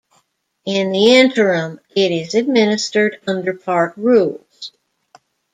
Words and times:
In 0.65 0.91
the 0.93 1.13
interim, 1.17 1.79
it 1.95 2.11
is 2.11 2.33
administered 2.33 3.21
under 3.27 3.53
park 3.53 3.93
rules. 3.97 4.71